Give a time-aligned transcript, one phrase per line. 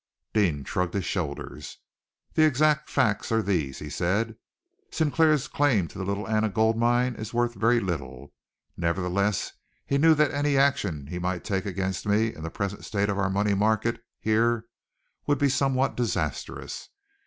[0.33, 1.77] Deane shrugged his shoulders.
[2.33, 4.35] "The exact facts are these," he said.
[4.89, 8.33] "Sinclair's claim to the Little Anna Gold Mine is worth very little.
[8.75, 9.51] Nevertheless,
[9.85, 13.19] he knew that any action he might take against me in the present state of
[13.19, 14.65] our money market here
[15.27, 16.89] would be somewhat disastrous.